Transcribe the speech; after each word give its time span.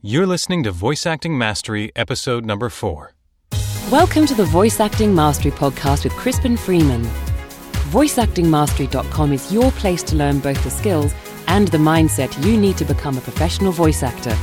You're 0.00 0.28
listening 0.28 0.62
to 0.62 0.70
Voice 0.70 1.06
Acting 1.06 1.36
Mastery, 1.36 1.90
episode 1.96 2.46
number 2.46 2.68
four. 2.68 3.14
Welcome 3.90 4.26
to 4.26 4.34
the 4.36 4.44
Voice 4.44 4.78
Acting 4.78 5.12
Mastery 5.12 5.50
podcast 5.50 6.04
with 6.04 6.12
Crispin 6.12 6.56
Freeman. 6.56 7.02
VoiceActingMastery.com 7.90 9.32
is 9.32 9.52
your 9.52 9.72
place 9.72 10.04
to 10.04 10.14
learn 10.14 10.38
both 10.38 10.62
the 10.62 10.70
skills 10.70 11.12
and 11.48 11.66
the 11.66 11.78
mindset 11.78 12.44
you 12.46 12.56
need 12.56 12.76
to 12.76 12.84
become 12.84 13.18
a 13.18 13.20
professional 13.20 13.72
voice 13.72 14.04
actor, 14.04 14.36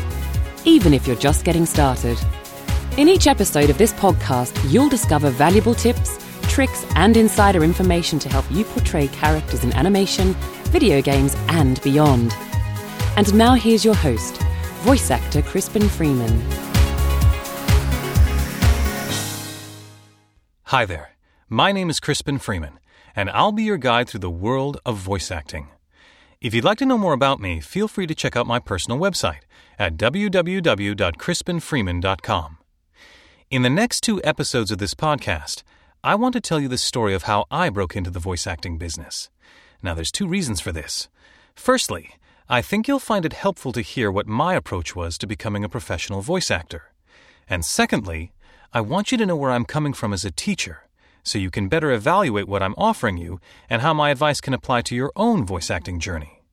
even 0.66 0.94
if 0.94 1.08
you're 1.08 1.16
just 1.16 1.46
getting 1.46 1.66
started. 1.66 2.20
In 2.98 3.08
each 3.08 3.26
episode 3.26 3.70
of 3.70 3.78
this 3.78 3.94
podcast, 3.94 4.54
you'll 4.70 4.90
discover 4.90 5.30
valuable 5.30 5.74
tips, 5.74 6.20
tricks, 6.50 6.86
and 6.96 7.16
insider 7.16 7.64
information 7.64 8.20
to 8.20 8.28
help 8.28 8.44
you 8.52 8.66
portray 8.66 9.08
characters 9.08 9.64
in 9.64 9.72
animation, 9.72 10.34
video 10.74 11.02
games, 11.02 11.34
and 11.48 11.82
beyond. 11.82 12.34
And 13.16 13.34
now 13.34 13.54
here's 13.54 13.86
your 13.86 13.96
host, 13.96 14.42
voice 14.86 15.10
actor 15.10 15.42
Crispin 15.42 15.90
Freeman. 15.90 16.30
Hi 20.66 20.86
there. 20.86 21.16
My 21.50 21.72
name 21.72 21.90
is 21.90 22.00
Crispin 22.00 22.38
Freeman, 22.38 22.80
and 23.16 23.32
I'll 23.32 23.52
be 23.52 23.64
your 23.64 23.78
guide 23.78 24.08
through 24.08 24.20
the 24.20 24.30
world 24.30 24.80
of 24.86 24.98
voice 24.98 25.32
acting. 25.32 25.70
If 26.40 26.54
you'd 26.54 26.64
like 26.64 26.78
to 26.78 26.86
know 26.86 27.00
more 27.00 27.14
about 27.14 27.40
me, 27.40 27.62
feel 27.62 27.88
free 27.88 28.06
to 28.06 28.14
check 28.14 28.36
out 28.36 28.46
my 28.46 28.60
personal 28.60 29.00
website 29.00 29.40
at 29.80 29.98
www.crispinfreeman.com. 29.98 32.58
In 33.50 33.64
the 33.64 33.70
next 33.72 34.02
two 34.02 34.22
episodes 34.24 34.70
of 34.70 34.78
this 34.78 34.94
podcast, 34.94 35.64
I 36.04 36.14
want 36.14 36.34
to 36.34 36.42
tell 36.42 36.60
you 36.60 36.68
the 36.68 36.78
story 36.78 37.16
of 37.16 37.24
how 37.24 37.46
I 37.50 37.70
broke 37.70 37.96
into 37.96 38.12
the 38.12 38.20
voice 38.20 38.46
acting 38.46 38.78
business. 38.78 39.32
Now, 39.82 39.96
there's 39.96 40.12
two 40.12 40.28
reasons 40.28 40.62
for 40.62 40.72
this. 40.72 41.08
Firstly, 41.56 42.12
I 42.48 42.62
think 42.62 42.88
you'll 42.88 43.00
find 43.00 43.26
it 43.26 43.34
helpful 43.34 43.72
to 43.72 43.82
hear 43.82 44.12
what 44.12 44.28
my 44.28 44.54
approach 44.54 44.96
was 44.96 45.18
to 45.18 45.26
becoming 45.26 45.64
a 45.64 45.70
professional 45.70 46.22
voice 46.22 46.52
actor. 46.52 46.94
And 47.50 47.66
secondly, 47.66 48.34
I 48.72 48.82
want 48.82 49.12
you 49.12 49.18
to 49.18 49.26
know 49.26 49.36
where 49.36 49.50
I'm 49.50 49.66
coming 49.66 49.94
from 49.94 50.14
as 50.14 50.24
a 50.24 50.30
teacher, 50.30 50.84
so 51.24 51.40
you 51.40 51.50
can 51.50 51.70
better 51.70 51.92
evaluate 51.92 52.48
what 52.48 52.62
I'm 52.62 52.76
offering 52.78 53.18
you 53.18 53.40
and 53.68 53.82
how 53.82 53.96
my 53.96 54.12
advice 54.12 54.42
can 54.42 54.54
apply 54.54 54.84
to 54.84 54.96
your 54.96 55.12
own 55.16 55.44
voice 55.44 55.72
acting 55.72 56.00
journey. 56.00 56.44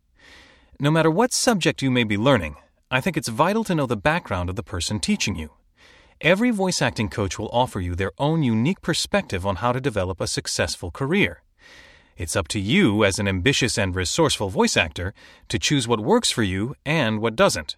No 0.80 0.90
matter 0.90 1.10
what 1.10 1.34
subject 1.34 1.82
you 1.82 1.90
may 1.90 2.04
be 2.04 2.16
learning, 2.16 2.56
I 2.90 3.02
think 3.02 3.18
it's 3.18 3.28
vital 3.28 3.62
to 3.64 3.74
know 3.74 3.86
the 3.86 3.94
background 3.94 4.48
of 4.48 4.56
the 4.56 4.62
person 4.62 4.98
teaching 4.98 5.36
you. 5.36 5.50
Every 6.22 6.50
voice 6.52 6.80
acting 6.80 7.10
coach 7.10 7.38
will 7.38 7.50
offer 7.52 7.80
you 7.80 7.94
their 7.94 8.12
own 8.16 8.42
unique 8.42 8.80
perspective 8.80 9.46
on 9.46 9.56
how 9.56 9.72
to 9.72 9.80
develop 9.80 10.22
a 10.22 10.26
successful 10.26 10.90
career. 10.90 11.42
It's 12.16 12.36
up 12.36 12.48
to 12.48 12.60
you, 12.60 13.04
as 13.04 13.18
an 13.18 13.26
ambitious 13.26 13.78
and 13.78 13.96
resourceful 13.96 14.50
voice 14.50 14.76
actor, 14.76 15.14
to 15.48 15.58
choose 15.58 15.88
what 15.88 16.00
works 16.00 16.30
for 16.30 16.42
you 16.42 16.74
and 16.84 17.20
what 17.20 17.36
doesn't. 17.36 17.76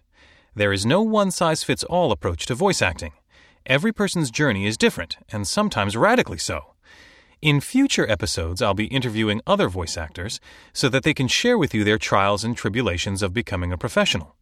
There 0.55 0.73
is 0.73 0.85
no 0.85 1.01
one 1.01 1.31
size 1.31 1.63
fits 1.63 1.83
all 1.83 2.11
approach 2.11 2.45
to 2.47 2.55
voice 2.55 2.81
acting. 2.81 3.13
Every 3.65 3.91
person's 3.91 4.29
journey 4.31 4.65
is 4.65 4.77
different, 4.77 5.17
and 5.31 5.47
sometimes 5.47 5.97
radically 5.97 6.37
so. 6.37 6.73
In 7.41 7.61
future 7.61 8.09
episodes, 8.09 8.61
I'll 8.61 8.73
be 8.73 8.85
interviewing 8.85 9.41
other 9.47 9.69
voice 9.69 9.97
actors 9.97 10.39
so 10.73 10.89
that 10.89 11.03
they 11.03 11.13
can 11.13 11.27
share 11.27 11.57
with 11.57 11.73
you 11.73 11.83
their 11.83 11.97
trials 11.97 12.43
and 12.43 12.55
tribulations 12.55 13.21
of 13.21 13.33
becoming 13.33 13.71
a 13.71 13.77
professional. 13.77 14.35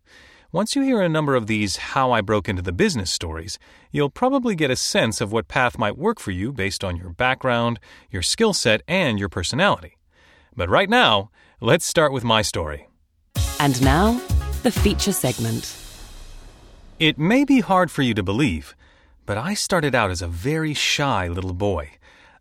Once 0.54 0.76
you 0.76 0.84
hear 0.84 1.02
a 1.02 1.10
number 1.10 1.34
of 1.34 1.48
these 1.48 1.78
how 1.78 2.12
I 2.12 2.22
broke 2.22 2.48
into 2.48 2.62
the 2.62 2.72
business 2.72 3.12
stories, 3.12 3.58
you'll 3.90 4.12
probably 4.12 4.54
get 4.54 4.70
a 4.70 4.76
sense 4.76 5.20
of 5.20 5.32
what 5.32 5.48
path 5.48 5.80
might 5.80 5.98
work 5.98 6.20
for 6.20 6.30
you 6.30 6.54
based 6.54 6.84
on 6.84 6.96
your 6.96 7.10
background, 7.10 7.80
your 8.12 8.22
skill 8.22 8.54
set, 8.54 8.84
and 8.88 9.18
your 9.18 9.30
personality. 9.30 9.98
But 10.56 10.70
right 10.70 10.92
now, 10.92 11.32
let's 11.60 11.88
start 11.88 12.14
with 12.14 12.24
my 12.24 12.44
story. 12.44 12.88
And 13.60 13.82
now, 13.82 14.22
the 14.62 14.70
feature 14.70 15.12
segment. 15.12 15.76
It 17.00 17.18
may 17.18 17.46
be 17.46 17.62
hard 17.62 17.90
for 17.90 18.04
you 18.04 18.14
to 18.14 18.22
believe, 18.22 18.76
but 19.26 19.40
I 19.40 19.56
started 19.56 19.96
out 19.96 20.12
as 20.12 20.22
a 20.22 20.28
very 20.28 20.76
shy 20.76 21.28
little 21.28 21.56
boy. 21.56 21.94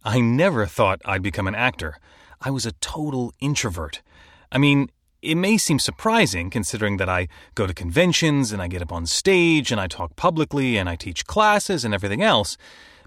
I 0.04 0.20
never 0.20 0.66
thought 0.66 1.00
I'd 1.06 1.22
become 1.22 1.48
an 1.48 1.54
actor. 1.54 1.96
I 2.42 2.50
was 2.50 2.66
a 2.66 2.72
total 2.72 3.32
introvert. 3.40 4.02
I 4.50 4.58
mean, 4.58 4.90
it 5.22 5.36
may 5.36 5.56
seem 5.56 5.78
surprising 5.78 6.50
considering 6.50 6.96
that 6.96 7.08
I 7.08 7.28
go 7.54 7.66
to 7.66 7.72
conventions 7.72 8.52
and 8.52 8.60
I 8.60 8.66
get 8.66 8.82
up 8.82 8.92
on 8.92 9.06
stage 9.06 9.70
and 9.70 9.80
I 9.80 9.86
talk 9.86 10.16
publicly 10.16 10.76
and 10.76 10.88
I 10.88 10.96
teach 10.96 11.26
classes 11.26 11.84
and 11.84 11.94
everything 11.94 12.22
else. 12.22 12.56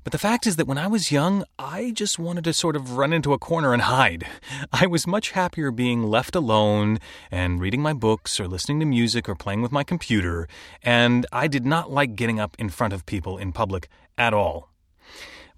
But 0.05 0.11
the 0.11 0.19
fact 0.19 0.45
is 0.45 0.55
that 0.55 0.67
when 0.67 0.77
I 0.77 0.85
was 0.87 1.11
young, 1.11 1.43
I 1.57 1.91
just 1.91 2.19
wanted 2.19 2.43
to 2.43 2.53
sort 2.53 2.75
of 2.75 2.95
run 2.95 3.11
into 3.11 3.33
a 3.33 3.39
corner 3.39 3.73
and 3.73 3.81
hide. 3.81 4.25
I 4.71 4.85
was 4.85 5.07
much 5.07 5.31
happier 5.31 5.71
being 5.71 6.03
left 6.03 6.35
alone 6.35 6.99
and 7.31 7.59
reading 7.59 7.81
my 7.81 7.91
books 7.91 8.39
or 8.39 8.47
listening 8.47 8.79
to 8.81 8.85
music 8.85 9.27
or 9.27 9.35
playing 9.35 9.63
with 9.63 9.71
my 9.71 9.83
computer, 9.83 10.47
and 10.83 11.25
I 11.33 11.47
did 11.47 11.65
not 11.65 11.91
like 11.91 12.15
getting 12.15 12.39
up 12.39 12.55
in 12.59 12.69
front 12.69 12.93
of 12.93 13.07
people 13.07 13.39
in 13.39 13.51
public 13.51 13.89
at 14.15 14.31
all. 14.31 14.69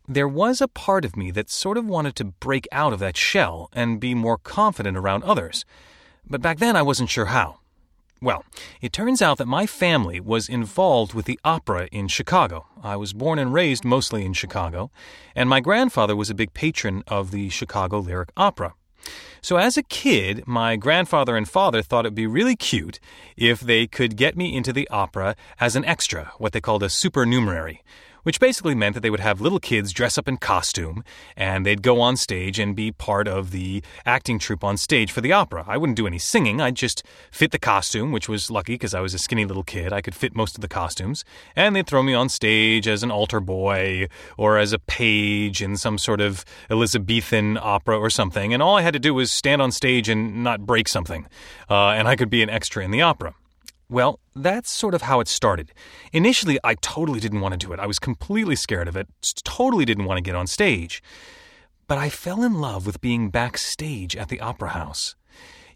There 0.07 0.29
was 0.29 0.61
a 0.61 0.69
part 0.69 1.03
of 1.03 1.17
me 1.17 1.29
that 1.31 1.49
sort 1.49 1.77
of 1.77 1.85
wanted 1.85 2.15
to 2.15 2.23
break 2.23 2.69
out 2.71 2.93
of 2.93 2.99
that 2.99 3.17
shell 3.17 3.69
and 3.73 3.99
be 3.99 4.15
more 4.15 4.37
confident 4.37 4.95
around 4.95 5.23
others. 5.23 5.65
But 6.29 6.41
back 6.41 6.57
then 6.57 6.75
I 6.75 6.81
wasn't 6.81 7.09
sure 7.09 7.25
how. 7.25 7.59
Well, 8.21 8.43
it 8.81 8.91
turns 8.91 9.21
out 9.21 9.37
that 9.37 9.47
my 9.47 9.67
family 9.67 10.19
was 10.19 10.49
involved 10.49 11.13
with 11.13 11.25
the 11.25 11.39
opera 11.43 11.87
in 11.91 12.07
Chicago. 12.07 12.65
I 12.81 12.95
was 12.95 13.13
born 13.13 13.37
and 13.37 13.53
raised 13.53 13.85
mostly 13.85 14.25
in 14.25 14.33
Chicago, 14.33 14.89
and 15.35 15.47
my 15.47 15.59
grandfather 15.59 16.15
was 16.15 16.29
a 16.29 16.35
big 16.35 16.53
patron 16.53 17.03
of 17.07 17.29
the 17.29 17.49
Chicago 17.49 17.99
Lyric 17.99 18.31
Opera. 18.35 18.73
So, 19.41 19.57
as 19.57 19.77
a 19.77 19.83
kid, 19.83 20.47
my 20.47 20.75
grandfather 20.75 21.37
and 21.37 21.47
father 21.47 21.83
thought 21.83 22.05
it'd 22.05 22.15
be 22.15 22.25
really 22.25 22.55
cute 22.55 22.99
if 23.37 23.59
they 23.59 23.85
could 23.85 24.17
get 24.17 24.35
me 24.35 24.55
into 24.55 24.73
the 24.73 24.89
opera 24.89 25.35
as 25.59 25.75
an 25.75 25.85
extra, 25.85 26.31
what 26.39 26.53
they 26.53 26.59
called 26.59 26.81
a 26.81 26.89
supernumerary, 26.89 27.83
which 28.27 28.41
basically 28.41 28.75
meant 28.75 28.93
that 28.93 28.99
they 28.99 29.09
would 29.09 29.21
have 29.21 29.39
little 29.39 29.57
kids 29.57 29.93
dress 29.93 30.17
up 30.17 30.27
in 30.27 30.35
costume 30.35 31.01
and 31.37 31.65
they'd 31.65 31.81
go 31.81 32.01
on 32.01 32.17
stage 32.17 32.59
and 32.59 32.75
be 32.75 32.91
part 32.91 33.25
of 33.25 33.51
the 33.51 33.81
acting 34.05 34.37
troupe 34.37 34.65
on 34.65 34.75
stage 34.75 35.13
for 35.13 35.21
the 35.21 35.31
opera. 35.31 35.63
I 35.65 35.77
wouldn't 35.77 35.95
do 35.95 36.05
any 36.05 36.19
singing, 36.19 36.59
I'd 36.59 36.75
just 36.75 37.03
fit 37.31 37.51
the 37.51 37.57
costume, 37.57 38.11
which 38.11 38.27
was 38.27 38.51
lucky 38.51 38.73
because 38.73 38.93
I 38.93 38.99
was 38.99 39.13
a 39.13 39.17
skinny 39.17 39.45
little 39.45 39.63
kid. 39.63 39.93
I 39.93 40.01
could 40.01 40.13
fit 40.13 40.35
most 40.35 40.55
of 40.55 40.61
the 40.61 40.67
costumes. 40.67 41.23
And 41.55 41.73
they'd 41.73 41.87
throw 41.87 42.03
me 42.03 42.13
on 42.13 42.27
stage 42.27 42.85
as 42.85 43.01
an 43.01 43.11
altar 43.11 43.39
boy 43.39 44.09
or 44.35 44.57
as 44.57 44.73
a 44.73 44.79
page 44.79 45.61
in 45.61 45.77
some 45.77 45.97
sort 45.97 46.19
of 46.19 46.43
Elizabethan 46.69 47.57
opera 47.57 47.97
or 47.97 48.09
something. 48.09 48.53
And 48.53 48.61
all 48.61 48.75
I 48.75 48.81
had 48.81 48.91
to 48.91 48.99
do 48.99 49.13
was 49.13 49.31
stand 49.31 49.61
on 49.61 49.71
stage 49.71 50.09
and 50.09 50.43
not 50.43 50.65
break 50.65 50.89
something. 50.89 51.27
Uh, 51.69 51.91
and 51.91 52.09
I 52.09 52.17
could 52.17 52.29
be 52.29 52.43
an 52.43 52.49
extra 52.49 52.83
in 52.83 52.91
the 52.91 53.03
opera. 53.03 53.35
Well, 53.89 54.19
that's 54.35 54.69
sort 54.69 54.93
of 54.93 55.03
how 55.03 55.21
it 55.21 55.29
started. 55.29 55.71
Initially, 56.11 56.59
I 56.61 56.75
totally 56.75 57.21
didn't 57.21 57.39
want 57.39 57.53
to 57.53 57.57
do 57.57 57.71
it. 57.71 57.79
I 57.79 57.87
was 57.87 57.99
completely 57.99 58.55
scared 58.55 58.89
of 58.89 58.97
it, 58.97 59.07
totally 59.43 59.85
didn't 59.85 60.05
want 60.05 60.17
to 60.17 60.21
get 60.21 60.35
on 60.35 60.45
stage. 60.45 61.01
But 61.87 61.97
I 61.97 62.09
fell 62.09 62.43
in 62.43 62.55
love 62.55 62.85
with 62.85 62.99
being 62.99 63.29
backstage 63.29 64.15
at 64.17 64.27
the 64.27 64.41
Opera 64.41 64.69
House. 64.69 65.15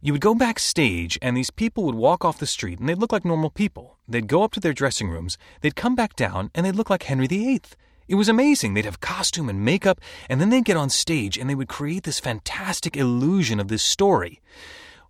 You 0.01 0.11
would 0.11 0.21
go 0.21 0.35
backstage, 0.35 1.17
and 1.21 1.37
these 1.37 1.51
people 1.51 1.85
would 1.85 1.95
walk 1.95 2.25
off 2.25 2.39
the 2.39 2.47
street, 2.47 2.79
and 2.79 2.89
they'd 2.89 2.97
look 2.97 3.13
like 3.13 3.23
normal 3.23 3.49
people. 3.49 3.97
They'd 4.09 4.27
go 4.27 4.43
up 4.43 4.51
to 4.53 4.59
their 4.59 4.73
dressing 4.73 5.09
rooms, 5.09 5.37
they'd 5.61 5.75
come 5.75 5.95
back 5.95 6.15
down, 6.15 6.51
and 6.53 6.65
they'd 6.65 6.75
look 6.75 6.89
like 6.89 7.03
Henry 7.03 7.27
VIII. 7.27 7.61
It 8.09 8.15
was 8.15 8.27
amazing. 8.27 8.73
They'd 8.73 8.83
have 8.83 8.99
costume 8.99 9.47
and 9.47 9.63
makeup, 9.63 10.01
and 10.27 10.41
then 10.41 10.49
they'd 10.49 10.65
get 10.65 10.75
on 10.75 10.89
stage, 10.89 11.37
and 11.37 11.49
they 11.49 11.55
would 11.55 11.69
create 11.69 12.03
this 12.03 12.19
fantastic 12.19 12.97
illusion 12.97 13.57
of 13.57 13.69
this 13.69 13.83
story. 13.83 14.41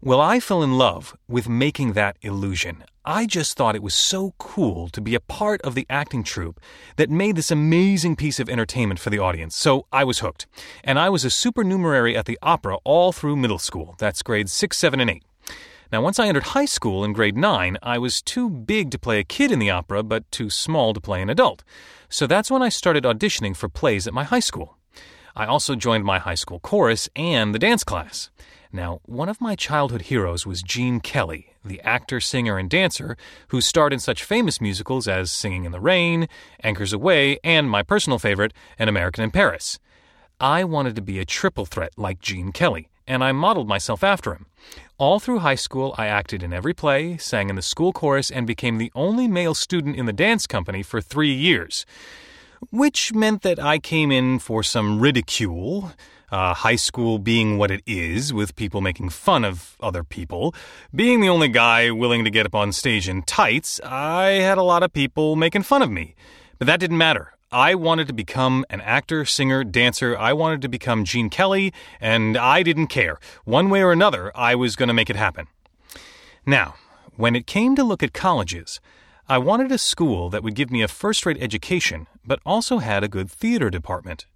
Well, 0.02 0.22
I 0.22 0.40
fell 0.40 0.62
in 0.62 0.78
love 0.78 1.18
with 1.28 1.50
making 1.50 1.94
that 1.94 2.18
illusion. 2.22 2.84
I 3.04 3.26
just 3.26 3.58
thought 3.58 3.76
it 3.76 3.82
was 3.82 3.96
so 3.96 4.36
cool 4.38 4.88
to 4.90 5.02
be 5.02 5.16
a 5.16 5.20
part 5.20 5.60
of 5.64 5.74
the 5.74 5.88
acting 5.90 6.24
troupe 6.24 6.60
that 6.98 7.10
made 7.10 7.36
this 7.36 7.50
amazing 7.50 8.16
piece 8.16 8.40
of 8.40 8.48
entertainment 8.48 9.00
for 9.00 9.10
the 9.10 9.18
audience. 9.18 9.56
So 9.56 9.88
I 9.92 10.04
was 10.04 10.20
hooked. 10.20 10.46
And 10.84 11.00
I 11.00 11.10
was 11.10 11.26
a 11.26 11.32
supernumerary 11.32 12.16
at 12.16 12.26
the 12.26 12.38
opera 12.44 12.78
all 12.84 13.12
through 13.12 13.38
middle 13.38 13.58
school. 13.58 13.96
That's 13.98 14.22
grades 14.22 14.52
6, 14.52 14.78
7, 14.78 15.00
and 15.00 15.10
8. 15.10 15.24
Now, 15.92 16.04
once 16.04 16.20
I 16.20 16.28
entered 16.28 16.44
high 16.44 16.66
school 16.66 17.04
in 17.04 17.14
grade 17.14 17.36
9, 17.36 17.76
I 17.82 17.98
was 17.98 18.22
too 18.22 18.52
big 18.52 18.92
to 18.92 19.00
play 19.00 19.18
a 19.18 19.24
kid 19.24 19.52
in 19.52 19.58
the 19.58 19.72
opera, 19.72 20.04
but 20.04 20.32
too 20.32 20.52
small 20.52 20.94
to 20.94 21.02
play 21.02 21.24
an 21.24 21.30
adult. 21.30 21.64
So 22.08 22.28
that's 22.28 22.52
when 22.52 22.62
I 22.62 22.70
started 22.70 23.04
auditioning 23.04 23.56
for 23.56 23.68
plays 23.68 24.06
at 24.06 24.14
my 24.14 24.26
high 24.26 24.40
school. 24.40 24.78
I 25.36 25.47
also 25.47 25.76
joined 25.76 26.06
my 26.06 26.20
high 26.20 26.36
school 26.36 26.59
chorus 26.59 27.09
and 27.16 27.56
the 27.56 27.59
dance 27.59 27.84
class. 27.84 28.30
Now, 28.73 29.02
one 29.03 29.28
of 29.28 29.41
my 29.41 29.56
childhood 29.56 30.03
heroes 30.03 30.46
was 30.46 30.62
Gene 30.62 31.02
Kelly, 31.02 31.56
the 31.64 31.82
actor, 31.82 32.22
singer, 32.22 32.58
and 32.58 32.70
dancer 32.70 33.18
who 33.50 33.59
starred 33.59 33.91
in 33.91 34.00
such 34.00 34.23
famous 34.23 34.62
musicals 34.62 35.09
as 35.09 35.29
Singing 35.29 35.66
in 35.66 35.73
the 35.73 35.82
Rain, 35.82 36.29
Anchors 36.64 36.94
Aweigh, 36.94 37.38
and 37.44 37.70
my 37.70 37.84
personal 37.84 38.18
favorite, 38.18 38.53
An 38.79 38.88
American 38.88 39.26
in 39.26 39.32
Paris. 39.32 39.78
I 40.40 40.64
wanted 40.64 40.96
to 40.96 41.02
be 41.02 41.20
a 41.20 41.26
triple 41.26 41.66
threat 41.66 41.91
like 41.97 42.22
Gene 42.22 42.53
Kelly, 42.53 42.88
and 43.06 43.26
I 43.26 43.34
modeled 43.34 43.68
myself 43.68 44.06
after 44.06 44.34
him. 44.34 44.46
All 44.97 45.20
through 45.20 45.40
high 45.40 45.56
school, 45.56 45.94
I 45.97 46.08
acted 46.08 46.41
in 46.41 46.53
every 46.53 46.73
play, 46.73 47.18
sang 47.18 47.50
in 47.50 47.58
the 47.58 47.62
school 47.62 47.91
chorus, 47.91 48.32
and 48.32 48.47
became 48.47 48.78
the 48.78 48.91
only 48.96 49.28
male 49.28 49.53
student 49.53 49.97
in 49.97 50.06
the 50.06 50.14
dance 50.14 50.47
company 50.47 50.82
for 50.82 51.02
three 51.02 51.34
years. 51.34 51.85
Which 52.70 53.14
meant 53.14 53.41
that 53.41 53.59
I 53.59 53.79
came 53.79 54.12
in 54.12 54.40
for 54.40 54.64
some 54.64 55.02
ridicule 55.02 55.91
Uh, 56.32 56.54
high 56.54 56.78
school 56.78 57.20
being 57.20 57.58
what 57.58 57.70
it 57.70 57.84
is, 57.86 58.34
with 58.34 58.56
people 58.56 58.80
making 58.80 59.10
fun 59.10 59.44
of 59.44 59.76
other 59.82 60.02
people, 60.02 60.56
being 60.96 61.20
the 61.20 61.28
only 61.28 61.50
guy 61.50 61.92
willing 61.92 62.24
to 62.24 62.30
get 62.30 62.46
up 62.46 62.56
on 62.56 62.72
stage 62.72 63.10
in 63.10 63.22
tights, 63.24 63.82
I 63.84 64.40
had 64.40 64.58
a 64.58 64.64
lot 64.64 64.82
of 64.82 64.94
people 64.94 65.36
making 65.36 65.64
fun 65.64 65.82
of 65.82 65.92
me. 65.92 66.16
But 66.58 66.68
that 66.68 66.80
didn't 66.80 66.98
matter. 66.98 67.34
I 67.52 67.76
wanted 67.76 68.08
to 68.08 68.14
become 68.14 68.66
an 68.70 68.80
actor, 68.80 69.26
singer, 69.26 69.66
dancer. 69.66 70.18
I 70.18 70.32
wanted 70.32 70.62
to 70.62 70.70
become 70.70 71.04
Gene 71.04 71.30
Kelly, 71.30 71.74
and 72.00 72.38
I 72.38 72.64
didn't 72.64 72.88
care. 72.88 73.20
One 73.44 73.70
way 73.70 73.84
or 73.84 73.92
another, 73.92 74.32
I 74.34 74.56
was 74.56 74.78
going 74.78 74.88
to 74.88 74.94
make 74.94 75.10
it 75.10 75.18
happen. 75.18 75.48
Now, 76.46 76.76
when 77.18 77.36
it 77.36 77.46
came 77.46 77.76
to 77.76 77.84
look 77.84 78.02
at 78.02 78.14
colleges, 78.14 78.80
I 79.28 79.38
wanted 79.38 79.70
a 79.70 79.78
school 79.78 80.30
that 80.30 80.44
would 80.44 80.56
give 80.56 80.72
me 80.72 80.82
a 80.82 80.88
first 80.88 81.26
rate 81.26 81.42
education, 81.42 82.08
but 82.26 82.40
also 82.46 82.78
had 82.78 83.04
a 83.04 83.10
good 83.10 83.30
theater 83.30 83.70
department. 83.70 84.28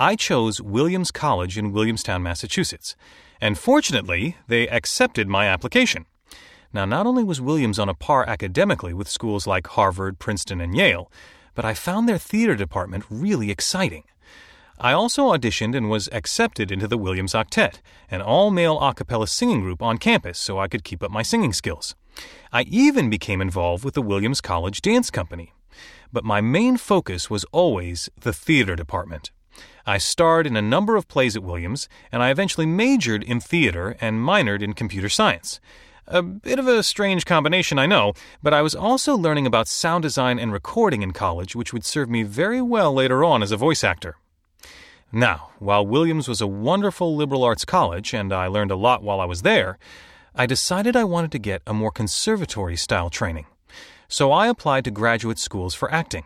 I 0.00 0.14
chose 0.14 0.60
Williams 0.60 1.10
College 1.10 1.58
in 1.58 1.72
Williamstown, 1.72 2.22
Massachusetts, 2.22 2.94
and 3.40 3.58
fortunately, 3.58 4.36
they 4.46 4.68
accepted 4.68 5.26
my 5.26 5.46
application. 5.46 6.06
Now, 6.72 6.84
not 6.84 7.04
only 7.04 7.24
was 7.24 7.40
Williams 7.40 7.80
on 7.80 7.88
a 7.88 7.94
par 7.94 8.24
academically 8.28 8.94
with 8.94 9.08
schools 9.08 9.44
like 9.44 9.66
Harvard, 9.66 10.20
Princeton, 10.20 10.60
and 10.60 10.76
Yale, 10.76 11.10
but 11.56 11.64
I 11.64 11.74
found 11.74 12.08
their 12.08 12.16
theater 12.16 12.54
department 12.54 13.06
really 13.10 13.50
exciting. 13.50 14.04
I 14.78 14.92
also 14.92 15.32
auditioned 15.32 15.76
and 15.76 15.90
was 15.90 16.08
accepted 16.12 16.70
into 16.70 16.86
the 16.86 16.96
Williams 16.96 17.32
Octet, 17.32 17.80
an 18.08 18.22
all 18.22 18.52
male 18.52 18.78
a 18.80 18.94
cappella 18.94 19.26
singing 19.26 19.62
group 19.62 19.82
on 19.82 19.98
campus, 19.98 20.38
so 20.38 20.60
I 20.60 20.68
could 20.68 20.84
keep 20.84 21.02
up 21.02 21.10
my 21.10 21.22
singing 21.22 21.52
skills. 21.52 21.96
I 22.52 22.62
even 22.68 23.10
became 23.10 23.40
involved 23.40 23.84
with 23.84 23.94
the 23.94 24.02
Williams 24.02 24.40
College 24.40 24.80
Dance 24.80 25.10
Company. 25.10 25.54
But 26.12 26.24
my 26.24 26.40
main 26.40 26.76
focus 26.76 27.28
was 27.28 27.44
always 27.50 28.08
the 28.20 28.32
theater 28.32 28.76
department. 28.76 29.32
I 29.86 29.98
starred 29.98 30.46
in 30.46 30.56
a 30.56 30.62
number 30.62 30.96
of 30.96 31.08
plays 31.08 31.36
at 31.36 31.42
Williams, 31.42 31.88
and 32.12 32.22
I 32.22 32.30
eventually 32.30 32.66
majored 32.66 33.22
in 33.22 33.40
theater 33.40 33.96
and 34.00 34.20
minored 34.20 34.62
in 34.62 34.72
computer 34.74 35.08
science. 35.08 35.60
A 36.06 36.22
bit 36.22 36.58
of 36.58 36.66
a 36.66 36.82
strange 36.82 37.26
combination, 37.26 37.78
I 37.78 37.86
know, 37.86 38.14
but 38.42 38.54
I 38.54 38.62
was 38.62 38.74
also 38.74 39.16
learning 39.16 39.46
about 39.46 39.68
sound 39.68 40.02
design 40.02 40.38
and 40.38 40.52
recording 40.52 41.02
in 41.02 41.12
college, 41.12 41.54
which 41.54 41.72
would 41.72 41.84
serve 41.84 42.08
me 42.08 42.22
very 42.22 42.62
well 42.62 42.94
later 42.94 43.22
on 43.24 43.42
as 43.42 43.52
a 43.52 43.56
voice 43.56 43.84
actor. 43.84 44.16
Now, 45.12 45.50
while 45.58 45.86
Williams 45.86 46.28
was 46.28 46.40
a 46.40 46.46
wonderful 46.46 47.16
liberal 47.16 47.44
arts 47.44 47.64
college, 47.64 48.14
and 48.14 48.32
I 48.32 48.46
learned 48.46 48.70
a 48.70 48.76
lot 48.76 49.02
while 49.02 49.20
I 49.20 49.26
was 49.26 49.42
there, 49.42 49.78
I 50.34 50.46
decided 50.46 50.96
I 50.96 51.04
wanted 51.04 51.32
to 51.32 51.38
get 51.38 51.62
a 51.66 51.74
more 51.74 51.90
conservatory 51.90 52.76
style 52.76 53.10
training. 53.10 53.46
So 54.08 54.32
I 54.32 54.48
applied 54.48 54.84
to 54.84 54.90
graduate 54.90 55.38
schools 55.38 55.74
for 55.74 55.92
acting. 55.92 56.24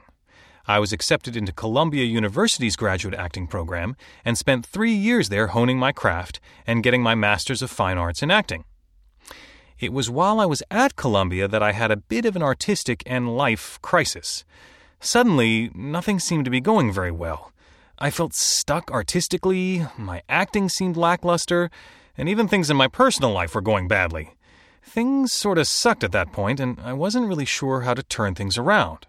I 0.67 0.79
was 0.79 0.93
accepted 0.93 1.37
into 1.37 1.53
Columbia 1.53 2.05
University's 2.05 2.77
graduate 2.77 3.15
acting 3.15 3.47
program 3.47 3.97
and 4.25 4.39
spent 4.39 4.65
three 4.65 4.93
years 4.93 5.29
there 5.29 5.49
honing 5.49 5.79
my 5.79 5.93
craft 5.93 6.41
and 6.67 6.83
getting 6.83 7.03
my 7.03 7.15
Master's 7.15 7.63
of 7.63 7.71
Fine 7.71 7.99
Arts 7.99 8.23
in 8.23 8.31
Acting. 8.31 8.65
It 9.81 9.93
was 9.93 10.09
while 10.09 10.39
I 10.39 10.47
was 10.47 10.63
at 10.71 10.95
Columbia 10.95 11.49
that 11.49 11.63
I 11.63 11.73
had 11.73 11.91
a 11.91 11.97
bit 11.97 12.25
of 12.25 12.37
an 12.37 12.43
artistic 12.43 13.03
and 13.05 13.37
life 13.37 13.81
crisis. 13.83 14.45
Suddenly, 15.01 15.73
nothing 15.75 16.21
seemed 16.21 16.45
to 16.45 16.51
be 16.53 16.61
going 16.61 16.93
very 16.93 17.11
well. 17.11 17.53
I 17.99 18.11
felt 18.11 18.33
stuck 18.33 18.91
artistically, 18.93 19.85
my 19.99 20.23
acting 20.29 20.69
seemed 20.69 20.97
lackluster, 20.97 21.71
and 22.17 22.29
even 22.29 22.47
things 22.47 22.71
in 22.71 22.77
my 22.77 22.87
personal 22.87 23.33
life 23.33 23.55
were 23.55 23.61
going 23.61 23.89
badly. 23.89 24.35
Things 24.85 25.33
sort 25.33 25.59
of 25.59 25.67
sucked 25.67 26.05
at 26.05 26.13
that 26.13 26.33
point, 26.33 26.61
and 26.61 26.79
I 26.81 26.93
wasn't 26.93 27.27
really 27.27 27.45
sure 27.45 27.81
how 27.81 27.95
to 27.95 28.03
turn 28.03 28.35
things 28.37 28.57
around. 28.57 29.07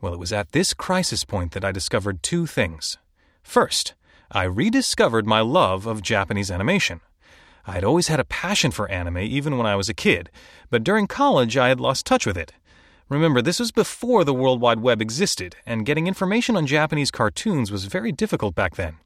Well, 0.00 0.12
it 0.12 0.18
was 0.18 0.32
at 0.32 0.52
this 0.52 0.74
crisis 0.74 1.24
point 1.24 1.52
that 1.52 1.64
I 1.64 1.72
discovered 1.72 2.22
two 2.22 2.46
things. 2.46 2.98
First, 3.42 3.94
I 4.30 4.42
rediscovered 4.42 5.26
my 5.26 5.40
love 5.40 5.86
of 5.86 6.02
Japanese 6.02 6.50
animation. 6.50 7.00
I 7.66 7.72
had 7.72 7.84
always 7.84 8.08
had 8.08 8.20
a 8.20 8.24
passion 8.24 8.70
for 8.70 8.90
anime 8.90 9.18
even 9.18 9.56
when 9.56 9.66
I 9.66 9.74
was 9.74 9.88
a 9.88 9.94
kid, 9.94 10.30
but 10.70 10.84
during 10.84 11.06
college 11.06 11.56
I 11.56 11.68
had 11.68 11.80
lost 11.80 12.06
touch 12.06 12.26
with 12.26 12.36
it. 12.36 12.52
Remember, 13.08 13.40
this 13.40 13.60
was 13.60 13.72
before 13.72 14.24
the 14.24 14.34
World 14.34 14.60
Wide 14.60 14.80
Web 14.80 15.00
existed, 15.00 15.56
and 15.64 15.86
getting 15.86 16.06
information 16.06 16.56
on 16.56 16.66
Japanese 16.66 17.10
cartoons 17.10 17.70
was 17.70 17.84
very 17.84 18.12
difficult 18.12 18.54
back 18.54 18.74
then. 18.74 18.96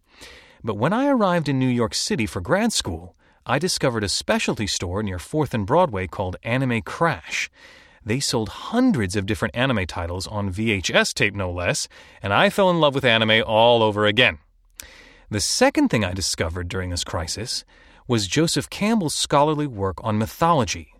But 0.64 0.76
when 0.76 0.92
I 0.92 1.06
arrived 1.06 1.48
in 1.48 1.58
New 1.58 1.68
York 1.68 1.94
City 1.94 2.26
for 2.26 2.40
grad 2.40 2.72
school, 2.72 3.14
I 3.46 3.58
discovered 3.58 4.04
a 4.04 4.08
specialty 4.08 4.66
store 4.66 5.02
near 5.02 5.18
4th 5.18 5.54
and 5.54 5.66
Broadway 5.66 6.06
called 6.06 6.36
Anime 6.42 6.82
Crash. 6.82 7.50
They 8.04 8.20
sold 8.20 8.48
hundreds 8.48 9.14
of 9.14 9.26
different 9.26 9.54
anime 9.54 9.86
titles 9.86 10.26
on 10.26 10.52
VHS 10.52 11.12
tape, 11.12 11.34
no 11.34 11.50
less, 11.50 11.86
and 12.22 12.32
I 12.32 12.48
fell 12.48 12.70
in 12.70 12.80
love 12.80 12.94
with 12.94 13.04
anime 13.04 13.44
all 13.46 13.82
over 13.82 14.06
again. 14.06 14.38
The 15.30 15.40
second 15.40 15.88
thing 15.88 16.04
I 16.04 16.12
discovered 16.12 16.68
during 16.68 16.90
this 16.90 17.04
crisis 17.04 17.64
was 18.08 18.26
Joseph 18.26 18.70
Campbell's 18.70 19.14
scholarly 19.14 19.66
work 19.66 20.02
on 20.02 20.18
mythology. 20.18 20.94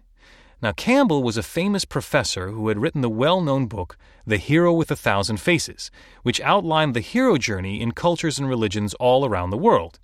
Now, 0.62 0.72
Campbell 0.72 1.22
was 1.22 1.38
a 1.38 1.42
famous 1.42 1.86
professor 1.86 2.50
who 2.50 2.68
had 2.68 2.78
written 2.78 3.00
the 3.00 3.08
well 3.08 3.40
known 3.40 3.66
book, 3.66 3.96
The 4.26 4.36
Hero 4.36 4.72
with 4.74 4.90
a 4.90 4.96
Thousand 4.96 5.38
Faces, 5.38 5.90
which 6.22 6.40
outlined 6.42 6.94
the 6.94 7.00
hero 7.00 7.38
journey 7.38 7.80
in 7.80 7.92
cultures 7.92 8.38
and 8.38 8.46
religions 8.46 8.92
all 8.94 9.24
around 9.24 9.50
the 9.50 9.56
world. 9.56 9.98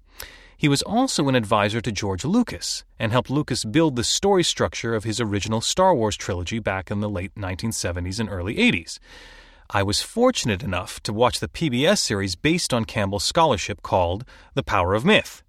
He 0.59 0.69
was 0.69 0.81
also 0.83 1.29
an 1.29 1.35
advisor 1.35 1.83
to 1.83 1.93
George 1.93 2.25
Lucas 2.25 2.85
and 2.99 3.13
helped 3.13 3.29
Lucas 3.29 3.65
build 3.65 3.95
the 3.95 4.05
story 4.05 4.43
structure 4.43 4.95
of 4.95 5.05
his 5.05 5.21
original 5.21 5.61
Star 5.61 5.95
Wars 5.95 6.17
trilogy 6.17 6.59
back 6.59 6.91
in 6.91 7.01
the 7.01 7.11
late 7.11 7.35
1970s 7.35 8.19
and 8.19 8.31
early 8.31 8.55
80s. 8.55 8.99
I 9.69 9.83
was 9.83 10.01
fortunate 10.01 10.63
enough 10.63 11.03
to 11.03 11.13
watch 11.13 11.41
the 11.41 11.49
PBS 11.49 11.99
series 11.99 12.37
based 12.37 12.73
on 12.73 12.87
Campbell's 12.87 13.25
scholarship 13.25 13.83
called 13.83 14.25
The 14.55 14.63
Power 14.63 14.95
of 14.95 15.05
Myth. 15.05 15.43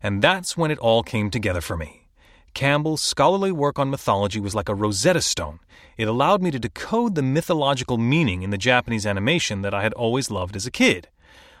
And 0.00 0.22
that's 0.22 0.56
when 0.56 0.70
it 0.70 0.78
all 0.78 1.02
came 1.02 1.28
together 1.28 1.60
for 1.60 1.76
me. 1.76 2.06
Campbell's 2.54 3.02
scholarly 3.02 3.50
work 3.50 3.78
on 3.78 3.90
mythology 3.90 4.38
was 4.38 4.54
like 4.54 4.68
a 4.68 4.74
Rosetta 4.74 5.22
Stone. 5.22 5.58
It 5.96 6.06
allowed 6.06 6.42
me 6.42 6.50
to 6.52 6.58
decode 6.58 7.14
the 7.14 7.22
mythological 7.22 7.98
meaning 7.98 8.42
in 8.42 8.50
the 8.50 8.58
Japanese 8.58 9.06
animation 9.06 9.62
that 9.62 9.74
I 9.74 9.82
had 9.82 9.94
always 9.94 10.30
loved 10.30 10.54
as 10.54 10.66
a 10.66 10.70
kid. 10.70 11.08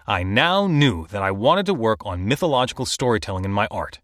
I 0.06 0.22
now 0.22 0.66
knew 0.66 1.06
that 1.08 1.22
I 1.22 1.30
wanted 1.30 1.66
to 1.66 1.74
work 1.74 2.04
on 2.04 2.26
mythological 2.26 2.86
storytelling 2.86 3.44
in 3.44 3.52
my 3.52 3.68
art. 3.70 4.00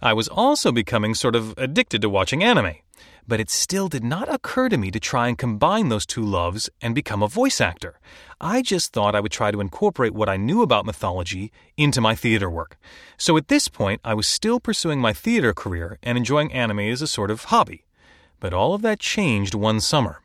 I 0.00 0.12
was 0.12 0.28
also 0.28 0.70
becoming 0.70 1.14
sort 1.14 1.34
of 1.34 1.54
addicted 1.58 2.00
to 2.02 2.08
watching 2.08 2.42
anime, 2.42 2.76
but 3.26 3.40
it 3.40 3.50
still 3.50 3.88
did 3.88 4.04
not 4.04 4.32
occur 4.32 4.68
to 4.68 4.78
me 4.78 4.90
to 4.90 5.00
try 5.00 5.28
and 5.28 5.36
combine 5.36 5.88
those 5.88 6.06
two 6.06 6.22
loves 6.22 6.70
and 6.80 6.94
become 6.94 7.22
a 7.22 7.28
voice 7.28 7.60
actor. 7.60 7.98
I 8.40 8.62
just 8.62 8.92
thought 8.92 9.14
I 9.14 9.20
would 9.20 9.32
try 9.32 9.50
to 9.50 9.60
incorporate 9.60 10.14
what 10.14 10.28
I 10.28 10.36
knew 10.36 10.62
about 10.62 10.86
mythology 10.86 11.52
into 11.76 12.00
my 12.00 12.14
theater 12.14 12.48
work. 12.48 12.78
So 13.18 13.36
at 13.36 13.48
this 13.48 13.68
point, 13.68 14.00
I 14.04 14.14
was 14.14 14.26
still 14.26 14.60
pursuing 14.60 15.00
my 15.00 15.12
theater 15.12 15.52
career 15.52 15.98
and 16.02 16.16
enjoying 16.16 16.52
anime 16.52 16.80
as 16.80 17.02
a 17.02 17.06
sort 17.06 17.30
of 17.30 17.44
hobby. 17.44 17.84
But 18.38 18.54
all 18.54 18.72
of 18.72 18.82
that 18.82 19.00
changed 19.00 19.54
one 19.54 19.80
summer. 19.80 20.22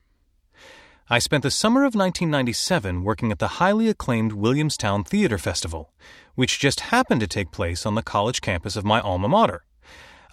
I 1.07 1.19
spent 1.19 1.44
the 1.44 1.52
summer 1.52 1.81
of 1.81 1.94
1997 1.94 3.04
working 3.04 3.31
at 3.31 3.38
the 3.38 3.59
highly 3.59 3.90
acclaimed 3.90 4.31
Williamstown 4.31 5.04
Theater 5.04 5.38
Festival, 5.38 5.94
which 6.33 6.57
just 6.57 6.80
happened 6.80 7.21
to 7.21 7.28
take 7.28 7.52
place 7.52 7.85
on 7.85 7.94
the 7.94 8.02
college 8.02 8.42
campus 8.42 8.76
of 8.76 8.85
my 8.85 9.00
alma 9.02 9.30
mater. 9.30 9.66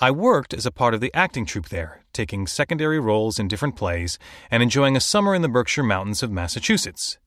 I 0.01 0.11
worked 0.13 0.55
as 0.55 0.65
a 0.65 0.71
part 0.71 0.95
of 0.95 1.03
the 1.03 1.13
acting 1.13 1.45
troupe 1.45 1.69
there, 1.69 2.05
taking 2.15 2.47
secondary 2.47 2.99
roles 2.99 3.39
in 3.39 3.49
different 3.49 3.77
plays 3.77 4.19
and 4.51 4.63
enjoying 4.63 4.97
a 4.97 5.01
summer 5.01 5.35
in 5.35 5.43
the 5.43 5.49
Berkshire 5.51 5.83
Mountains 5.83 6.23
of 6.23 6.33
Massachusetts. 6.33 7.19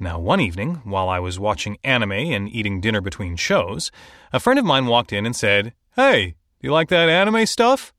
Now, 0.00 0.18
one 0.18 0.40
evening, 0.40 0.82
while 0.82 1.08
I 1.08 1.20
was 1.20 1.38
watching 1.38 1.78
anime 1.84 2.10
and 2.10 2.48
eating 2.48 2.80
dinner 2.80 3.00
between 3.00 3.36
shows, 3.36 3.92
a 4.32 4.40
friend 4.40 4.58
of 4.58 4.64
mine 4.64 4.86
walked 4.86 5.12
in 5.12 5.24
and 5.24 5.36
said, 5.36 5.72
Hey, 5.94 6.34
do 6.60 6.66
you 6.66 6.72
like 6.72 6.88
that 6.88 7.08
anime 7.08 7.46
stuff? 7.46 7.94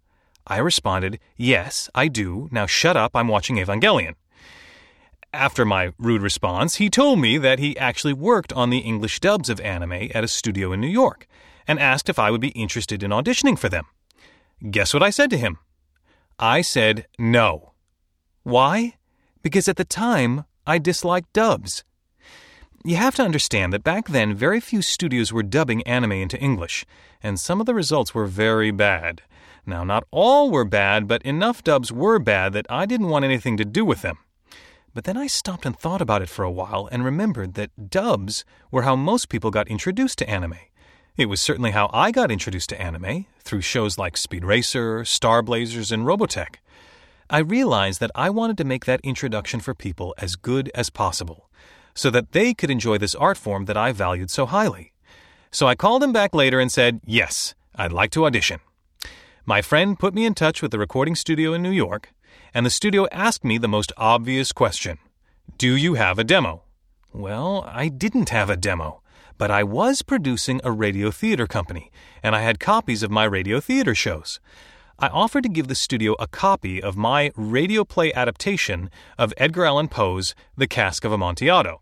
I 0.46 0.58
responded, 0.58 1.20
Yes, 1.38 1.90
I 1.96 2.10
do. 2.10 2.50
Now 2.52 2.66
shut 2.66 2.98
up, 2.98 3.12
I'm 3.16 3.30
watching 3.30 3.56
Evangelion. 3.56 4.16
After 5.34 5.64
my 5.64 5.94
rude 6.00 6.24
response, 6.24 6.76
he 6.76 6.90
told 6.90 7.20
me 7.20 7.38
that 7.38 7.60
he 7.60 7.78
actually 7.78 8.14
worked 8.14 8.52
on 8.54 8.72
the 8.72 8.80
English 8.80 9.20
dubs 9.20 9.48
of 9.48 9.62
anime 9.62 10.10
at 10.14 10.24
a 10.24 10.28
studio 10.28 10.74
in 10.74 10.82
New 10.82 10.88
York 10.88 11.28
and 11.68 11.80
asked 11.80 12.10
if 12.10 12.18
I 12.18 12.32
would 12.32 12.42
be 12.42 12.50
interested 12.50 13.04
in 13.04 13.12
auditioning 13.12 13.58
for 13.58 13.70
them. 13.70 13.86
Guess 14.72 14.92
what 14.92 15.04
I 15.04 15.12
said 15.12 15.30
to 15.30 15.38
him? 15.38 15.60
I 16.40 16.62
said 16.62 17.06
no. 17.20 17.74
Why? 18.42 18.96
Because 19.44 19.68
at 19.68 19.76
the 19.76 19.86
time, 19.86 20.46
I 20.66 20.80
disliked 20.80 21.32
dubs. 21.32 21.84
You 22.84 22.96
have 22.96 23.16
to 23.16 23.24
understand 23.24 23.72
that 23.74 23.84
back 23.84 24.08
then, 24.08 24.34
very 24.34 24.60
few 24.60 24.82
studios 24.82 25.32
were 25.32 25.44
dubbing 25.44 25.84
anime 25.84 26.14
into 26.14 26.40
English, 26.40 26.86
and 27.22 27.40
some 27.40 27.60
of 27.60 27.68
the 27.68 27.76
results 27.76 28.16
were 28.16 28.26
very 28.26 28.72
bad. 28.72 29.22
Now, 29.64 29.84
not 29.84 30.06
all 30.10 30.50
were 30.50 30.66
bad, 30.66 31.08
but 31.08 31.22
enough 31.22 31.64
dubs 31.64 31.92
were 31.92 32.18
bad 32.18 32.54
that 32.54 32.66
I 32.68 32.88
didn't 32.88 33.10
want 33.10 33.26
anything 33.26 33.58
to 33.58 33.66
do 33.66 33.86
with 33.86 34.02
them. 34.02 34.18
But 35.00 35.06
then 35.06 35.16
I 35.16 35.28
stopped 35.28 35.66
and 35.66 35.80
thought 35.80 36.02
about 36.02 36.22
it 36.22 36.28
for 36.28 36.44
a 36.44 36.52
while 36.52 36.90
and 36.92 37.06
remembered 37.06 37.54
that 37.54 37.90
dubs 37.90 38.44
were 38.70 38.82
how 38.82 38.98
most 38.98 39.30
people 39.30 39.50
got 39.50 39.70
introduced 39.70 40.18
to 40.18 40.30
anime. 40.30 40.60
It 41.16 41.28
was 41.28 41.40
certainly 41.40 41.72
how 41.72 41.90
I 41.94 42.12
got 42.12 42.32
introduced 42.32 42.68
to 42.72 42.82
anime, 42.82 43.26
through 43.40 43.62
shows 43.62 43.98
like 43.98 44.18
Speed 44.18 44.44
Racer, 44.44 45.06
Star 45.06 45.42
Blazers, 45.42 45.94
and 45.94 46.04
Robotech. 46.06 46.56
I 47.30 47.38
realized 47.38 48.02
that 48.02 48.12
I 48.14 48.30
wanted 48.30 48.58
to 48.58 48.66
make 48.66 48.84
that 48.88 49.00
introduction 49.02 49.62
for 49.62 49.74
people 49.74 50.14
as 50.18 50.36
good 50.36 50.70
as 50.76 50.90
possible, 50.90 51.50
so 51.94 52.10
that 52.10 52.34
they 52.34 52.54
could 52.54 52.70
enjoy 52.70 52.98
this 52.98 53.16
art 53.16 53.38
form 53.38 53.68
that 53.68 53.78
I 53.78 53.94
valued 53.94 54.30
so 54.30 54.48
highly. 54.48 54.92
So 55.50 55.66
I 55.66 55.76
called 55.76 56.04
him 56.04 56.12
back 56.12 56.36
later 56.36 56.60
and 56.60 56.70
said, 56.70 57.00
Yes, 57.06 57.56
I'd 57.74 57.94
like 57.94 58.12
to 58.12 58.26
audition. 58.26 58.60
My 59.50 59.64
friend 59.64 59.98
put 59.98 60.14
me 60.14 60.28
in 60.28 60.36
touch 60.36 60.62
with 60.62 60.70
the 60.70 60.78
recording 60.78 61.16
studio 61.16 61.54
in 61.54 61.64
New 61.64 61.72
York, 61.72 62.14
and 62.54 62.68
the 62.68 62.70
studio 62.70 63.08
asked 63.12 63.44
me 63.44 63.58
the 63.58 63.68
most 63.68 63.92
obvious 63.98 64.52
question 64.52 65.00
Do 65.58 65.76
you 65.76 65.96
have 65.96 66.20
a 66.20 66.24
demo? 66.24 66.62
Well, 67.14 67.68
I 67.68 67.88
didn't 67.88 68.30
have 68.30 68.52
a 68.52 68.56
demo, 68.56 69.02
but 69.40 69.50
I 69.50 69.64
was 69.64 70.04
producing 70.04 70.62
a 70.64 70.72
radio 70.72 71.10
theater 71.10 71.48
company, 71.48 71.92
and 72.22 72.36
I 72.36 72.42
had 72.42 72.60
copies 72.60 73.02
of 73.02 73.10
my 73.10 73.24
radio 73.24 73.60
theater 73.60 73.96
shows. 73.96 74.40
I 75.00 75.08
offered 75.08 75.42
to 75.46 75.50
give 75.50 75.68
the 75.68 75.74
studio 75.74 76.16
a 76.20 76.28
copy 76.28 76.80
of 76.80 76.96
my 76.96 77.32
radio 77.36 77.84
play 77.84 78.14
adaptation 78.14 78.92
of 79.18 79.34
Edgar 79.38 79.66
Allan 79.66 79.88
Poe's 79.88 80.36
The 80.58 80.68
Cask 80.68 81.04
of 81.04 81.12
Amontillado. 81.12 81.82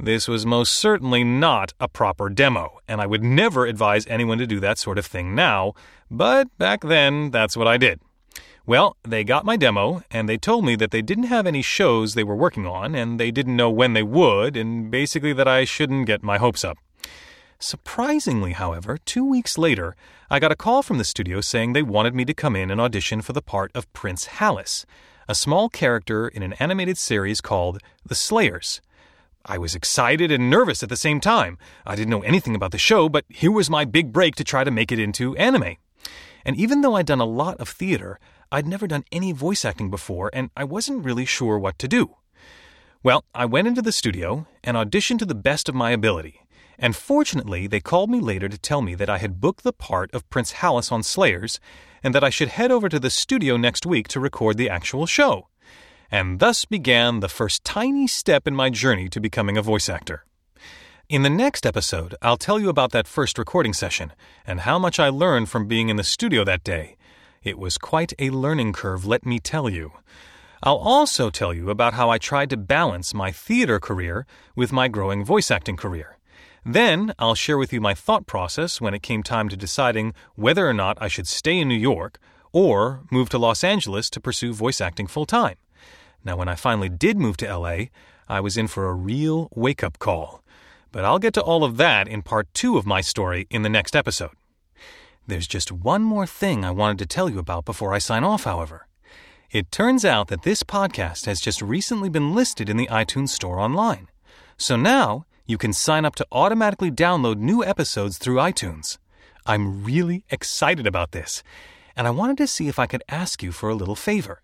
This 0.00 0.28
was 0.28 0.46
most 0.46 0.74
certainly 0.74 1.24
not 1.24 1.74
a 1.80 1.88
proper 1.88 2.28
demo, 2.28 2.78
and 2.86 3.00
I 3.00 3.06
would 3.06 3.24
never 3.24 3.66
advise 3.66 4.06
anyone 4.06 4.38
to 4.38 4.46
do 4.46 4.60
that 4.60 4.78
sort 4.78 4.96
of 4.96 5.04
thing 5.04 5.34
now, 5.34 5.74
but 6.08 6.56
back 6.56 6.82
then, 6.82 7.32
that's 7.32 7.56
what 7.56 7.66
I 7.66 7.78
did. 7.78 8.00
Well, 8.64 8.96
they 9.02 9.24
got 9.24 9.44
my 9.44 9.56
demo, 9.56 10.04
and 10.10 10.28
they 10.28 10.38
told 10.38 10.64
me 10.64 10.76
that 10.76 10.92
they 10.92 11.02
didn't 11.02 11.24
have 11.24 11.48
any 11.48 11.62
shows 11.62 12.14
they 12.14 12.22
were 12.22 12.36
working 12.36 12.64
on, 12.64 12.94
and 12.94 13.18
they 13.18 13.32
didn't 13.32 13.56
know 13.56 13.70
when 13.70 13.94
they 13.94 14.04
would, 14.04 14.56
and 14.56 14.88
basically 14.88 15.32
that 15.32 15.48
I 15.48 15.64
shouldn't 15.64 16.06
get 16.06 16.22
my 16.22 16.38
hopes 16.38 16.64
up. 16.64 16.78
Surprisingly, 17.58 18.52
however, 18.52 18.98
two 19.04 19.24
weeks 19.24 19.58
later, 19.58 19.96
I 20.30 20.38
got 20.38 20.52
a 20.52 20.56
call 20.56 20.84
from 20.84 20.98
the 20.98 21.04
studio 21.04 21.40
saying 21.40 21.72
they 21.72 21.82
wanted 21.82 22.14
me 22.14 22.24
to 22.26 22.34
come 22.34 22.54
in 22.54 22.70
and 22.70 22.80
audition 22.80 23.20
for 23.20 23.32
the 23.32 23.42
part 23.42 23.72
of 23.74 23.92
Prince 23.92 24.26
Hallis, 24.26 24.84
a 25.26 25.34
small 25.34 25.68
character 25.68 26.28
in 26.28 26.44
an 26.44 26.52
animated 26.60 26.98
series 26.98 27.40
called 27.40 27.80
The 28.06 28.14
Slayers. 28.14 28.80
I 29.44 29.58
was 29.58 29.74
excited 29.74 30.30
and 30.30 30.50
nervous 30.50 30.82
at 30.82 30.88
the 30.88 30.96
same 30.96 31.20
time. 31.20 31.58
I 31.86 31.96
didn't 31.96 32.10
know 32.10 32.22
anything 32.22 32.54
about 32.54 32.72
the 32.72 32.78
show, 32.78 33.08
but 33.08 33.24
here 33.28 33.50
was 33.50 33.70
my 33.70 33.84
big 33.84 34.12
break 34.12 34.34
to 34.36 34.44
try 34.44 34.64
to 34.64 34.70
make 34.70 34.92
it 34.92 34.98
into 34.98 35.36
anime. 35.36 35.76
And 36.44 36.56
even 36.56 36.80
though 36.80 36.96
I'd 36.96 37.06
done 37.06 37.20
a 37.20 37.24
lot 37.24 37.58
of 37.58 37.68
theater, 37.68 38.18
I'd 38.50 38.66
never 38.66 38.86
done 38.86 39.04
any 39.12 39.32
voice 39.32 39.64
acting 39.64 39.90
before, 39.90 40.30
and 40.32 40.50
I 40.56 40.64
wasn't 40.64 41.04
really 41.04 41.24
sure 41.24 41.58
what 41.58 41.78
to 41.78 41.88
do. 41.88 42.16
Well, 43.02 43.24
I 43.34 43.44
went 43.44 43.68
into 43.68 43.82
the 43.82 43.92
studio 43.92 44.46
and 44.64 44.76
auditioned 44.76 45.18
to 45.20 45.26
the 45.26 45.34
best 45.34 45.68
of 45.68 45.74
my 45.74 45.90
ability. 45.92 46.40
And 46.78 46.94
fortunately, 46.94 47.66
they 47.66 47.80
called 47.80 48.10
me 48.10 48.20
later 48.20 48.48
to 48.48 48.58
tell 48.58 48.82
me 48.82 48.94
that 48.94 49.10
I 49.10 49.18
had 49.18 49.40
booked 49.40 49.64
the 49.64 49.72
part 49.72 50.12
of 50.14 50.28
Prince 50.30 50.54
Hallis 50.54 50.92
on 50.92 51.02
Slayers, 51.02 51.60
and 52.02 52.14
that 52.14 52.24
I 52.24 52.30
should 52.30 52.48
head 52.48 52.70
over 52.70 52.88
to 52.88 53.00
the 53.00 53.10
studio 53.10 53.56
next 53.56 53.84
week 53.84 54.08
to 54.08 54.20
record 54.20 54.56
the 54.56 54.70
actual 54.70 55.06
show 55.06 55.48
and 56.10 56.40
thus 56.40 56.64
began 56.64 57.20
the 57.20 57.28
first 57.28 57.64
tiny 57.64 58.06
step 58.06 58.46
in 58.46 58.54
my 58.54 58.70
journey 58.70 59.08
to 59.08 59.20
becoming 59.20 59.56
a 59.56 59.62
voice 59.62 59.88
actor. 59.88 60.24
In 61.08 61.22
the 61.22 61.30
next 61.30 61.64
episode, 61.64 62.14
I'll 62.20 62.36
tell 62.36 62.60
you 62.60 62.68
about 62.68 62.92
that 62.92 63.08
first 63.08 63.38
recording 63.38 63.72
session 63.72 64.12
and 64.46 64.60
how 64.60 64.78
much 64.78 64.98
I 64.98 65.08
learned 65.08 65.48
from 65.48 65.66
being 65.66 65.88
in 65.88 65.96
the 65.96 66.04
studio 66.04 66.44
that 66.44 66.64
day. 66.64 66.96
It 67.42 67.58
was 67.58 67.78
quite 67.78 68.12
a 68.18 68.30
learning 68.30 68.74
curve, 68.74 69.06
let 69.06 69.24
me 69.24 69.38
tell 69.38 69.70
you. 69.70 69.92
I'll 70.62 70.76
also 70.76 71.30
tell 71.30 71.54
you 71.54 71.70
about 71.70 71.94
how 71.94 72.10
I 72.10 72.18
tried 72.18 72.50
to 72.50 72.56
balance 72.56 73.14
my 73.14 73.30
theater 73.30 73.78
career 73.78 74.26
with 74.56 74.72
my 74.72 74.88
growing 74.88 75.24
voice 75.24 75.50
acting 75.50 75.76
career. 75.76 76.18
Then 76.64 77.14
I'll 77.18 77.34
share 77.34 77.56
with 77.56 77.72
you 77.72 77.80
my 77.80 77.94
thought 77.94 78.26
process 78.26 78.80
when 78.80 78.92
it 78.92 79.02
came 79.02 79.22
time 79.22 79.48
to 79.48 79.56
deciding 79.56 80.12
whether 80.34 80.68
or 80.68 80.74
not 80.74 80.98
I 81.00 81.08
should 81.08 81.28
stay 81.28 81.58
in 81.58 81.68
New 81.68 81.74
York 81.74 82.18
or 82.52 83.04
move 83.10 83.28
to 83.30 83.38
Los 83.38 83.64
Angeles 83.64 84.10
to 84.10 84.20
pursue 84.20 84.52
voice 84.52 84.80
acting 84.80 85.06
full 85.06 85.26
time. 85.26 85.56
Now, 86.24 86.36
when 86.36 86.48
I 86.48 86.54
finally 86.54 86.88
did 86.88 87.18
move 87.18 87.36
to 87.38 87.56
LA, 87.56 87.86
I 88.28 88.40
was 88.40 88.56
in 88.56 88.68
for 88.68 88.88
a 88.88 88.94
real 88.94 89.48
wake 89.54 89.82
up 89.82 89.98
call. 89.98 90.42
But 90.90 91.04
I'll 91.04 91.18
get 91.18 91.34
to 91.34 91.42
all 91.42 91.64
of 91.64 91.76
that 91.76 92.08
in 92.08 92.22
part 92.22 92.52
two 92.54 92.76
of 92.76 92.86
my 92.86 93.00
story 93.00 93.46
in 93.50 93.62
the 93.62 93.68
next 93.68 93.94
episode. 93.94 94.32
There's 95.26 95.46
just 95.46 95.70
one 95.70 96.02
more 96.02 96.26
thing 96.26 96.64
I 96.64 96.70
wanted 96.70 96.98
to 97.00 97.06
tell 97.06 97.28
you 97.28 97.38
about 97.38 97.64
before 97.64 97.92
I 97.92 97.98
sign 97.98 98.24
off, 98.24 98.44
however. 98.44 98.86
It 99.50 99.70
turns 99.70 100.04
out 100.04 100.28
that 100.28 100.42
this 100.42 100.62
podcast 100.62 101.26
has 101.26 101.40
just 101.40 101.62
recently 101.62 102.08
been 102.08 102.34
listed 102.34 102.68
in 102.68 102.76
the 102.76 102.88
iTunes 102.88 103.30
Store 103.30 103.58
online. 103.58 104.08
So 104.56 104.76
now 104.76 105.26
you 105.46 105.56
can 105.56 105.72
sign 105.72 106.04
up 106.04 106.14
to 106.16 106.26
automatically 106.32 106.90
download 106.90 107.36
new 107.38 107.64
episodes 107.64 108.18
through 108.18 108.36
iTunes. 108.36 108.98
I'm 109.46 109.84
really 109.84 110.24
excited 110.30 110.86
about 110.86 111.12
this, 111.12 111.42
and 111.96 112.06
I 112.06 112.10
wanted 112.10 112.36
to 112.38 112.46
see 112.46 112.68
if 112.68 112.78
I 112.78 112.86
could 112.86 113.02
ask 113.08 113.42
you 113.42 113.52
for 113.52 113.70
a 113.70 113.74
little 113.74 113.96
favor. 113.96 114.42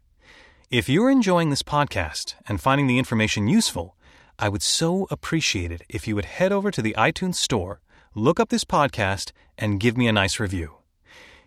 If 0.71 0.89
you're 0.89 1.11
enjoying 1.11 1.51
this 1.51 1.63
podcast 1.63 2.35
and 2.49 2.59
finding 2.59 2.87
the 2.87 2.99
information 2.99 3.49
useful, 3.49 3.97
I 4.39 4.49
would 4.49 4.63
so 4.63 5.07
appreciate 5.11 5.71
it 5.71 5.83
if 5.91 6.09
you 6.09 6.17
would 6.17 6.25
head 6.25 6.53
over 6.53 6.71
to 6.71 6.81
the 6.81 6.95
iTunes 6.97 7.35
Store, 7.35 7.83
look 8.15 8.41
up 8.41 8.49
this 8.49 8.65
podcast, 8.65 9.33
and 9.59 9.79
give 9.79 9.99
me 9.99 10.09
a 10.09 10.13
nice 10.13 10.41
review. 10.41 10.77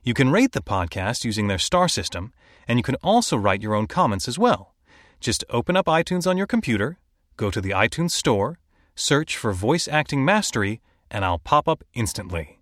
You 0.04 0.14
can 0.14 0.30
rate 0.30 0.52
the 0.52 0.62
podcast 0.62 1.26
using 1.26 1.48
their 1.48 1.58
star 1.58 1.88
system, 1.90 2.32
and 2.68 2.78
you 2.78 2.84
can 2.84 2.96
also 3.04 3.36
write 3.36 3.64
your 3.64 3.74
own 3.74 3.88
comments 3.88 4.28
as 4.28 4.38
well. 4.38 4.76
Just 5.20 5.44
open 5.50 5.76
up 5.76 5.88
iTunes 5.88 6.28
on 6.28 6.38
your 6.38 6.48
computer, 6.48 7.00
go 7.38 7.50
to 7.50 7.60
the 7.60 7.72
iTunes 7.72 8.12
Store, 8.12 8.60
search 8.96 9.36
for 9.36 9.52
Voice 9.52 9.88
Acting 9.88 10.24
Mastery, 10.24 10.80
and 11.10 11.26
I'll 11.26 11.40
pop 11.40 11.68
up 11.68 11.84
instantly. 11.96 12.60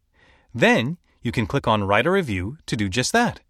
Then 0.53 0.97
you 1.21 1.33
can 1.33 1.47
click 1.47 1.67
on 1.67 1.83
Write 1.83 2.07
a 2.07 2.11
Review 2.11 2.59
to 2.65 2.77
do 2.77 2.87
just 2.87 3.11
that. 3.11 3.41